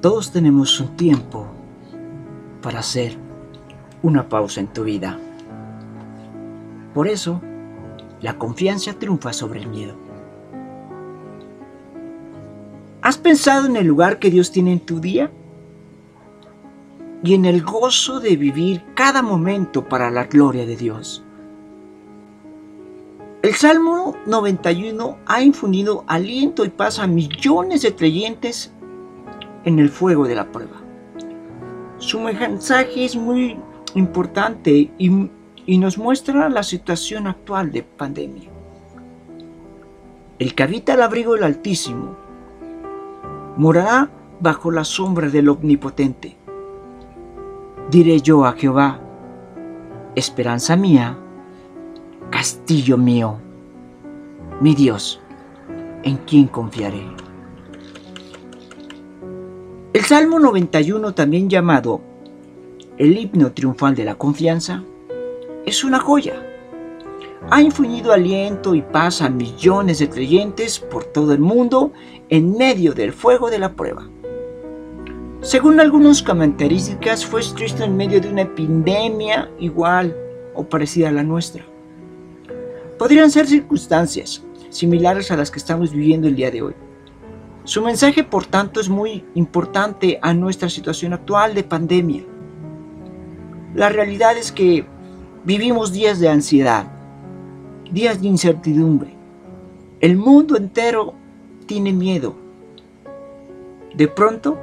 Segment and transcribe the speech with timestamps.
[0.00, 1.48] Todos tenemos un tiempo
[2.62, 3.16] para hacer
[4.00, 5.18] una pausa en tu vida.
[6.94, 7.40] Por eso,
[8.20, 9.96] la confianza triunfa sobre el miedo.
[13.02, 15.32] ¿Has pensado en el lugar que Dios tiene en tu día?
[17.24, 21.24] Y en el gozo de vivir cada momento para la gloria de Dios.
[23.42, 28.72] El Salmo 91 ha infundido aliento y paz a millones de creyentes
[29.68, 30.80] en el fuego de la prueba.
[31.98, 33.58] Su mensaje es muy
[33.94, 35.28] importante y,
[35.78, 38.48] nos muestra la situación actual de pandemia.
[40.38, 42.16] El que habita al abrigo del Altísimo
[43.58, 44.08] morará
[44.40, 46.38] bajo la sombra del Omnipotente.
[47.90, 49.00] Diré yo a Jehová,
[50.14, 51.18] esperanza mía
[52.30, 53.38] castillo mío,
[54.60, 55.20] mi Dios,
[56.02, 57.27] en quien confiaré.
[59.98, 62.00] El Salmo 91, también llamado
[62.98, 64.84] el himno triunfal de la confianza,
[65.66, 66.40] es una joya.
[67.50, 71.92] Ha infundido aliento y paz a millones de creyentes por todo el mundo
[72.28, 74.08] en medio del fuego de la prueba.
[75.40, 80.16] Según algunos comentaristas, fue escrito en medio de una epidemia igual
[80.54, 81.64] o parecida a la nuestra.
[83.00, 86.74] Podrían ser circunstancias similares a las que estamos viviendo el día de hoy.
[87.68, 92.24] Su mensaje, por tanto, es muy importante a nuestra situación actual de pandemia.
[93.74, 94.86] La realidad es que
[95.44, 96.90] vivimos días de ansiedad,
[97.92, 99.14] días de incertidumbre.
[100.00, 101.12] El mundo entero
[101.66, 102.36] tiene miedo.
[103.94, 104.56] De pronto,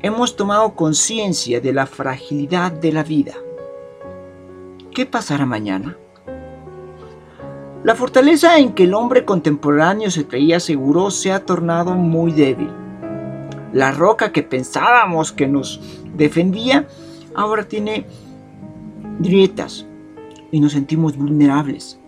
[0.00, 3.34] hemos tomado conciencia de la fragilidad de la vida.
[4.94, 5.96] ¿Qué pasará mañana?
[7.84, 12.70] La fortaleza en que el hombre contemporáneo se creía seguro se ha tornado muy débil.
[13.72, 15.80] La roca que pensábamos que nos
[16.16, 16.88] defendía
[17.36, 18.04] ahora tiene
[19.20, 19.86] grietas
[20.50, 22.00] y nos sentimos vulnerables.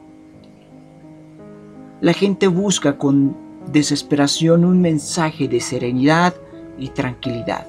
[2.01, 3.37] La gente busca con
[3.71, 6.35] desesperación un mensaje de serenidad
[6.79, 7.67] y tranquilidad.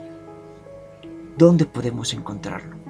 [1.38, 2.81] ¿Dónde podemos encontrarlo?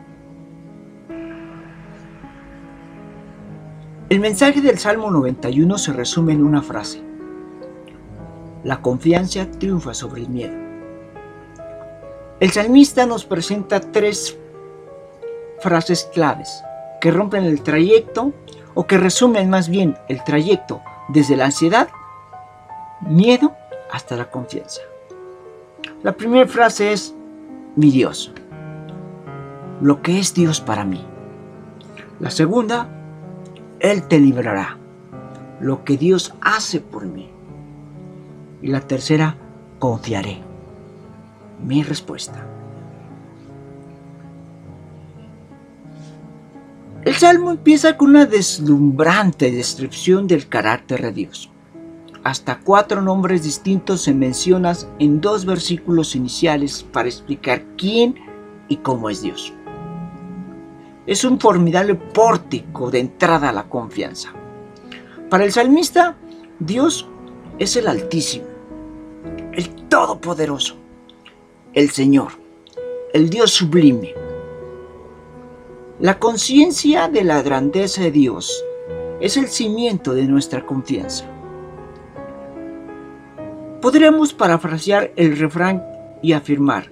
[4.11, 7.01] El mensaje del Salmo 91 se resume en una frase.
[8.61, 10.53] La confianza triunfa sobre el miedo.
[12.41, 14.37] El salmista nos presenta tres
[15.61, 16.61] frases claves
[16.99, 18.33] que rompen el trayecto
[18.73, 21.87] o que resumen más bien el trayecto desde la ansiedad,
[22.99, 23.55] miedo
[23.93, 24.81] hasta la confianza.
[26.03, 27.15] La primera frase es
[27.77, 28.33] mi Dios,
[29.79, 31.01] lo que es Dios para mí.
[32.19, 33.00] La segunda,
[33.81, 34.77] él te librará.
[35.59, 37.29] Lo que Dios hace por mí.
[38.61, 39.37] Y la tercera,
[39.79, 40.41] confiaré.
[41.63, 42.47] Mi respuesta.
[47.03, 51.49] El salmo empieza con una deslumbrante descripción del carácter de Dios.
[52.23, 58.15] Hasta cuatro nombres distintos se mencionan en dos versículos iniciales para explicar quién
[58.67, 59.51] y cómo es Dios
[61.11, 64.31] es un formidable pórtico de entrada a la confianza.
[65.29, 66.15] Para el salmista,
[66.57, 67.05] Dios
[67.59, 68.45] es el Altísimo,
[69.51, 70.77] el Todopoderoso,
[71.73, 72.31] el Señor,
[73.13, 74.13] el Dios sublime.
[75.99, 78.63] La conciencia de la grandeza de Dios
[79.19, 81.25] es el cimiento de nuestra confianza.
[83.81, 85.83] Podríamos parafrasear el refrán
[86.21, 86.89] y afirmar,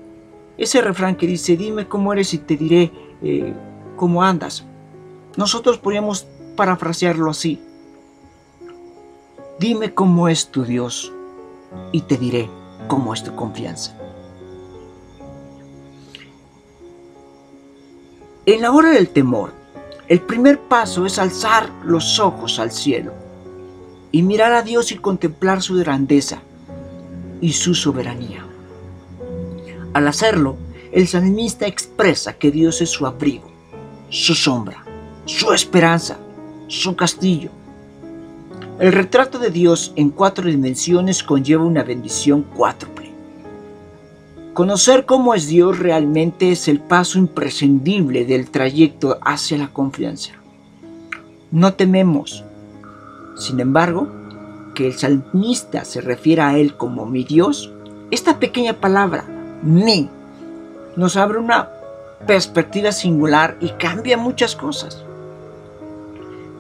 [0.58, 2.92] ese refrán que dice, dime cómo eres y te diré
[3.22, 3.54] eh,
[4.00, 4.64] cómo andas.
[5.36, 7.62] Nosotros podríamos parafrasearlo así.
[9.60, 11.12] Dime cómo es tu Dios
[11.92, 12.50] y te diré
[12.88, 13.96] cómo es tu confianza.
[18.46, 19.52] En la hora del temor,
[20.08, 23.12] el primer paso es alzar los ojos al cielo
[24.14, 26.40] y mirar a Dios y contemplar su grandeza
[27.42, 28.46] y su soberanía.
[29.94, 30.56] Al hacerlo,
[30.94, 33.49] el salmista expresa que Dios es su abrigo,
[34.10, 34.84] su sombra,
[35.26, 36.18] su esperanza,
[36.68, 37.52] su castillo.
[38.80, 43.12] El retrato de Dios en cuatro dimensiones conlleva una bendición cuádruple.
[44.54, 50.32] Conocer cómo es Dios realmente es el paso imprescindible del trayecto hacia la confianza.
[51.52, 52.44] No tememos,
[53.38, 54.08] sin embargo,
[54.76, 57.72] que el salmista se refiera a Él como mi Dios,
[58.12, 59.26] esta pequeña palabra,
[59.62, 60.10] mi,
[60.96, 61.70] nos abre una
[62.26, 65.04] perspectiva singular y cambia muchas cosas.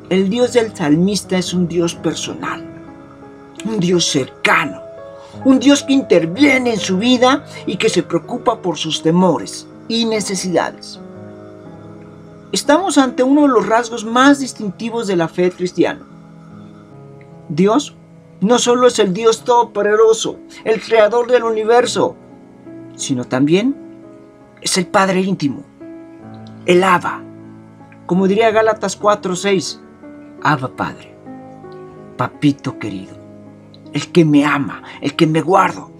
[0.09, 2.65] El Dios del salmista es un Dios personal,
[3.65, 4.81] un Dios cercano,
[5.45, 10.05] un Dios que interviene en su vida y que se preocupa por sus temores y
[10.05, 10.99] necesidades.
[12.51, 16.01] Estamos ante uno de los rasgos más distintivos de la fe cristiana.
[17.47, 17.95] Dios
[18.41, 22.15] no solo es el Dios todopoderoso, el creador del universo,
[22.95, 23.88] sino también
[24.61, 25.63] es el Padre íntimo,
[26.65, 27.23] el Abba.
[28.05, 29.79] Como diría Gálatas 4:6,
[30.41, 31.15] Abba Padre,
[32.17, 33.15] papito querido,
[33.93, 35.91] el que me ama, el que me guardo,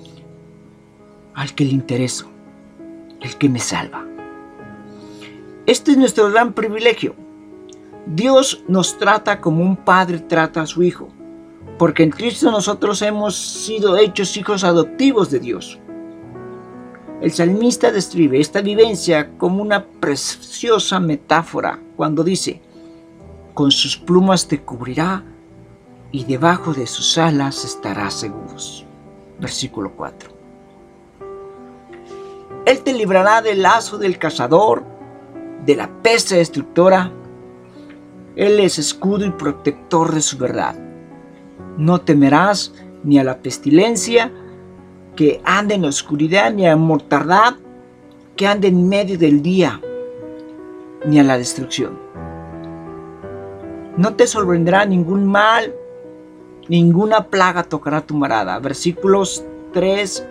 [1.35, 2.27] al que le intereso,
[3.21, 4.05] el que me salva.
[5.65, 7.15] Este es nuestro gran privilegio.
[8.05, 11.09] Dios nos trata como un padre trata a su hijo,
[11.77, 15.79] porque en Cristo nosotros hemos sido hechos hijos adoptivos de Dios.
[17.21, 22.61] El salmista describe esta vivencia como una preciosa metáfora cuando dice,
[23.53, 25.25] con sus plumas te cubrirá
[26.11, 28.85] y debajo de sus alas estarás seguros.
[29.37, 30.29] Versículo 4.
[32.65, 34.85] Él te librará del lazo del cazador
[35.65, 37.11] de la peste destructora.
[38.37, 40.75] Él es escudo y protector de su verdad.
[41.77, 42.73] No temerás
[43.03, 44.31] ni a la pestilencia
[45.19, 47.55] que ande en la oscuridad, ni a la mortandad
[48.37, 49.81] que ande en medio del día,
[51.05, 51.99] ni a la destrucción.
[53.97, 55.75] No te sorprenderá ningún mal,
[56.69, 58.59] ninguna plaga tocará tu morada.
[58.59, 59.43] Versículos
[59.73, 60.25] 3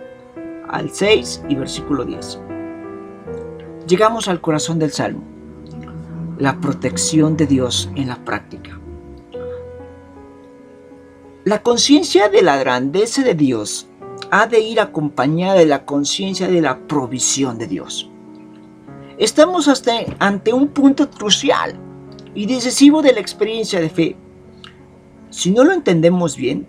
[0.69, 2.39] al 6 y versículo 10
[3.89, 5.23] llegamos al corazón del Salmo,
[6.39, 8.79] la protección de Dios en la práctica.
[11.43, 13.88] La conciencia de la grandeza de Dios
[14.31, 18.09] ha de ir acompañada de la conciencia de la provisión de Dios.
[19.17, 21.75] Estamos hasta ante un punto crucial
[22.35, 24.15] y decisivo de la experiencia de fe.
[25.29, 26.67] Si no lo entendemos bien,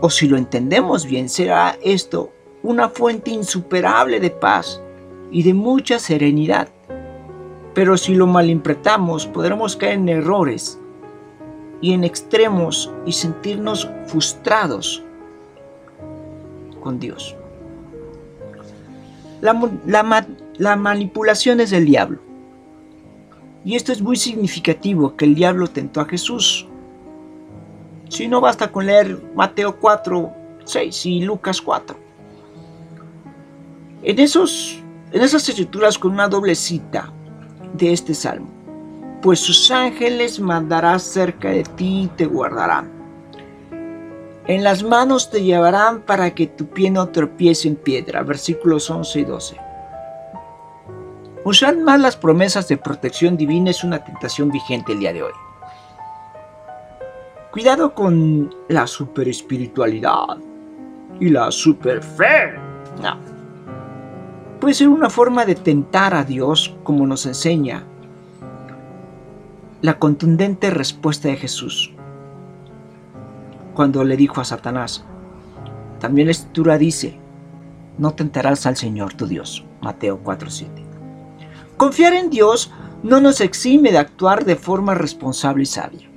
[0.00, 2.32] o si lo entendemos bien, será esto
[2.62, 4.80] una fuente insuperable de paz
[5.30, 6.68] y de mucha serenidad.
[7.74, 10.80] Pero si lo malimprestamos, podremos caer en errores
[11.80, 15.04] y en extremos y sentirnos frustrados
[16.80, 17.36] con Dios.
[19.40, 20.26] La,
[20.58, 22.20] la manipulación es del diablo.
[23.64, 26.66] Y esto es muy significativo que el diablo tentó a Jesús.
[28.08, 30.32] Si no basta con leer Mateo 4,
[30.64, 31.96] 6 y Lucas 4.
[34.02, 34.82] En, esos,
[35.12, 37.12] en esas escrituras con una doble cita
[37.74, 38.48] de este salmo,
[39.20, 42.97] pues sus ángeles mandará cerca de ti y te guardarán.
[44.48, 48.22] En las manos te llevarán para que tu pie no tropiece en piedra.
[48.22, 49.56] Versículos 11 y 12.
[51.44, 55.32] Usar más las promesas de protección divina es una tentación vigente el día de hoy.
[57.52, 60.38] Cuidado con la superespiritualidad
[61.20, 62.54] y la superfe.
[63.02, 63.18] No
[64.60, 67.84] puede ser una forma de tentar a Dios como nos enseña
[69.82, 71.92] la contundente respuesta de Jesús
[73.78, 75.04] cuando le dijo a Satanás,
[76.00, 77.16] también la escritura dice,
[77.96, 79.64] no tentarás al Señor tu Dios.
[79.80, 80.66] Mateo 4:7.
[81.76, 82.72] Confiar en Dios
[83.04, 86.08] no nos exime de actuar de forma responsable y sabia.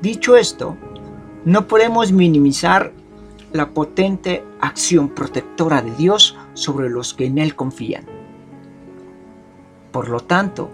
[0.00, 0.78] Dicho esto,
[1.44, 2.90] no podemos minimizar
[3.52, 8.06] la potente acción protectora de Dios sobre los que en Él confían.
[9.92, 10.70] Por lo tanto,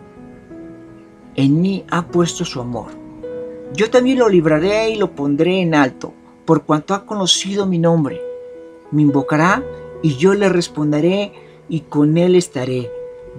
[1.34, 3.01] en mí ha puesto su amor.
[3.74, 6.12] Yo también lo libraré y lo pondré en alto,
[6.44, 8.20] por cuanto ha conocido mi nombre.
[8.90, 9.62] Me invocará
[10.02, 11.32] y yo le responderé
[11.70, 12.90] y con él estaré.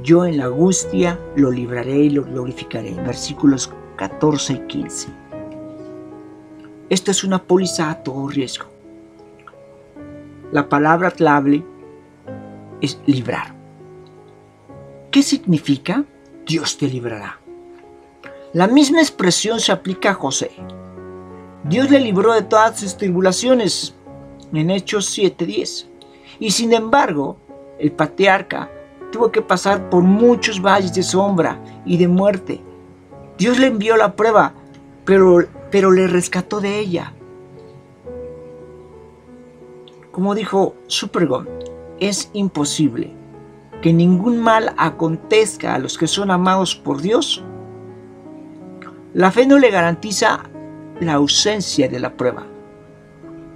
[0.02, 2.96] Yo en la angustia lo libraré y lo glorificaré.
[2.96, 5.08] Versículos 14 y 15.
[6.90, 8.66] Esto es una póliza a todo riesgo.
[10.52, 11.64] La palabra clave
[12.82, 13.54] es librar.
[15.12, 16.06] ¿Qué significa?
[16.46, 17.43] Dios te librará.
[18.54, 20.52] La misma expresión se aplica a José.
[21.64, 23.96] Dios le libró de todas sus tribulaciones
[24.54, 25.88] en Hechos 7:10.
[26.40, 27.38] Y sin embargo,
[27.80, 28.70] el patriarca
[29.12, 32.62] tuvo que pasar por muchos valles de sombra y de muerte.
[33.40, 34.54] Dios le envió la prueba,
[35.04, 37.12] pero, pero le rescató de ella.
[40.12, 41.50] Como dijo Supergon,
[42.00, 43.12] es imposible
[43.82, 47.44] que ningún mal acontezca a los que son amados por Dios.
[49.14, 50.40] La fe no le garantiza
[51.00, 52.48] la ausencia de la prueba,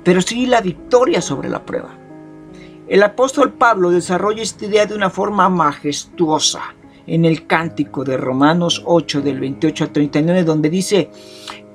[0.03, 1.97] pero sí la victoria sobre la prueba.
[2.87, 6.61] El apóstol Pablo desarrolla esta idea de una forma majestuosa
[7.07, 11.09] en el cántico de Romanos 8 del 28 al 39 donde dice,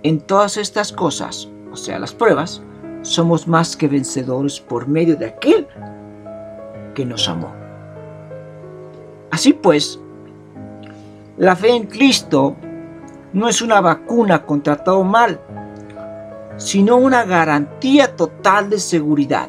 [0.04, 2.62] en todas estas cosas, o sea, las pruebas,
[3.02, 5.66] somos más que vencedores por medio de aquel
[6.94, 7.52] que nos amó.
[9.32, 9.98] Así pues,
[11.36, 12.54] la fe en Cristo
[13.32, 15.40] no es una vacuna contra todo mal,
[16.56, 19.48] sino una garantía total de seguridad.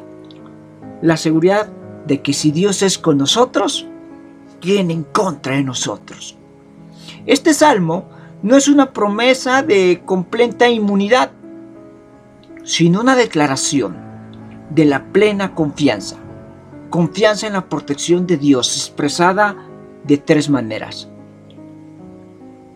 [1.02, 1.68] La seguridad
[2.06, 3.86] de que si Dios es con nosotros,
[4.60, 6.36] ¿quién en contra de nosotros?
[7.26, 8.08] Este salmo
[8.42, 11.30] no es una promesa de completa inmunidad,
[12.62, 13.96] sino una declaración
[14.70, 16.16] de la plena confianza.
[16.90, 19.56] Confianza en la protección de Dios expresada
[20.04, 21.08] de tres maneras.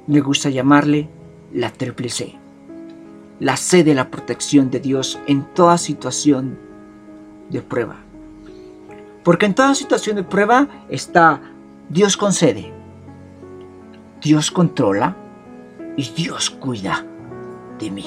[0.08, 1.06] Me gusta llamarle
[1.52, 2.34] la triple C.
[3.40, 6.58] La C de la protección de Dios en toda situación
[7.50, 7.96] de prueba.
[9.22, 11.42] Porque en toda situación de prueba está
[11.90, 12.72] Dios concede,
[14.22, 15.14] Dios controla
[15.98, 17.04] y Dios cuida
[17.78, 18.06] de mí.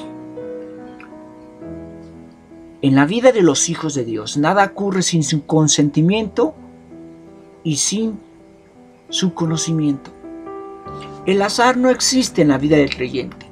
[2.82, 6.56] En la vida de los hijos de Dios nada ocurre sin su consentimiento
[7.64, 8.20] y sin
[9.10, 10.12] su conocimiento.
[11.28, 13.46] El azar no existe en la vida del creyente.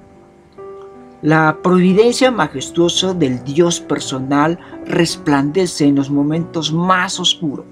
[1.22, 7.66] La providencia majestuosa del Dios personal resplandece en los momentos más oscuros.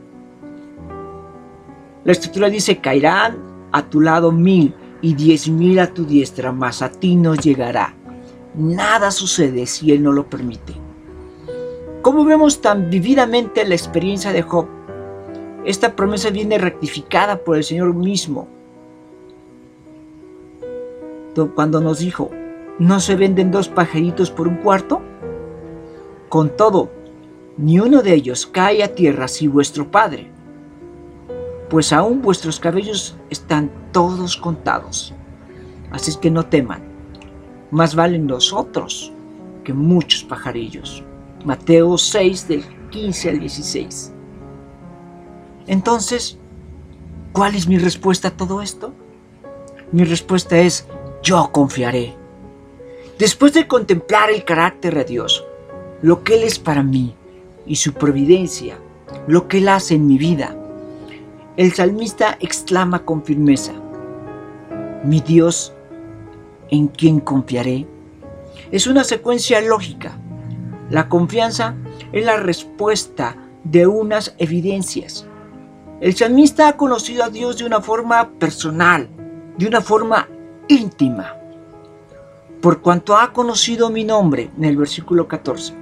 [2.03, 3.37] La escritura dice, caerán
[3.71, 7.95] a tu lado mil y diez mil a tu diestra, mas a ti no llegará.
[8.53, 10.73] Nada sucede si Él no lo permite.
[12.03, 14.67] ¿Cómo vemos tan vividamente la experiencia de Job?
[15.65, 18.56] Esta promesa viene rectificada por el Señor mismo.
[21.45, 22.31] Cuando nos dijo,
[22.79, 25.01] ¿no se venden dos pajaritos por un cuarto?
[26.29, 26.91] Con todo,
[27.57, 30.31] ni uno de ellos cae a tierra si vuestro Padre,
[31.69, 35.13] pues aún vuestros cabellos están todos contados.
[35.91, 36.81] Así es que no teman,
[37.71, 39.11] más valen los otros
[39.63, 41.03] que muchos pajarillos.
[41.45, 44.13] Mateo 6 del 15 al 16.
[45.67, 46.39] Entonces,
[47.31, 48.93] ¿cuál es mi respuesta a todo esto?
[49.91, 50.87] Mi respuesta es,
[51.27, 52.15] yo confiaré.
[53.19, 55.43] Después de contemplar el carácter de Dios,
[56.01, 57.15] lo que Él es para mí
[57.65, 58.77] y su providencia,
[59.27, 60.55] lo que Él hace en mi vida,
[61.57, 63.73] el salmista exclama con firmeza,
[65.03, 65.73] mi Dios,
[66.69, 67.85] en quien confiaré.
[68.71, 70.17] Es una secuencia lógica
[70.89, 71.75] la confianza
[72.13, 75.25] es la respuesta de unas evidencias.
[75.99, 79.09] El salmista ha conocido a Dios de una forma personal,
[79.57, 80.29] de una forma
[80.67, 81.35] íntima,
[82.61, 85.73] por cuanto ha conocido mi nombre en el versículo 14.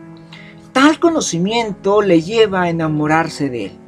[0.72, 3.80] Tal conocimiento le lleva a enamorarse de Él.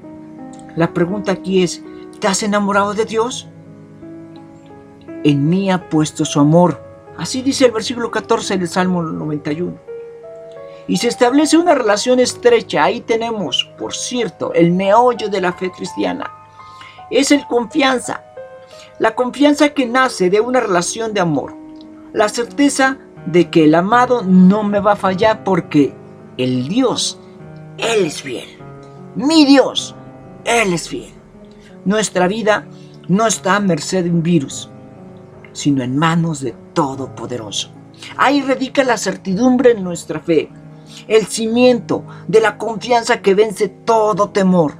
[0.75, 1.83] La pregunta aquí es,
[2.19, 3.49] ¿te has enamorado de Dios?
[5.23, 6.81] En mí ha puesto su amor.
[7.17, 9.87] Así dice el versículo 14 del Salmo 91
[10.87, 12.85] y se establece una relación estrecha.
[12.85, 16.31] Ahí tenemos, por cierto, el meollo de la fe cristiana.
[17.11, 18.23] Es el confianza.
[18.99, 21.55] La confianza que nace de una relación de amor.
[22.13, 25.93] La certeza de que el amado no me va a fallar porque
[26.37, 27.19] el Dios,
[27.77, 28.47] Él es fiel.
[29.15, 29.95] Mi Dios,
[30.45, 31.11] Él es fiel.
[31.85, 32.67] Nuestra vida
[33.07, 34.69] no está a merced de un virus,
[35.53, 37.71] sino en manos de Todopoderoso.
[38.17, 40.49] Ahí radica la certidumbre en nuestra fe
[41.07, 44.73] el cimiento de la confianza que vence todo temor.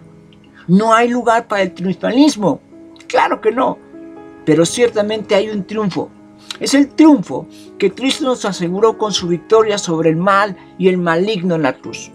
[0.68, 2.60] No hay lugar para el triunfalismo,
[3.08, 3.78] claro que no,
[4.48, 6.10] pero ciertamente hay un triunfo.
[6.62, 10.98] Es el triunfo que Cristo nos aseguró con su victoria sobre el mal y el
[10.98, 12.12] maligno en la cruz.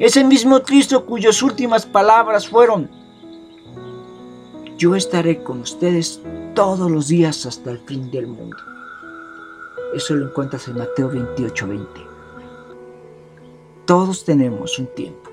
[0.00, 2.90] Ese mismo Cristo cuyas últimas palabras fueron,
[4.76, 6.20] yo estaré con ustedes
[6.56, 8.56] todos los días hasta el fin del mundo.
[9.94, 11.88] Eso lo encuentras en Mateo 28, 20.
[13.86, 15.30] Todos tenemos un tiempo.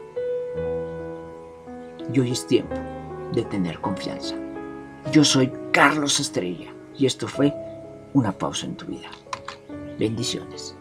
[2.13, 2.75] Y hoy es tiempo
[3.33, 4.35] de tener confianza.
[5.11, 7.53] Yo soy Carlos Estrella y esto fue
[8.13, 9.09] una pausa en tu vida.
[9.97, 10.75] Bendiciones.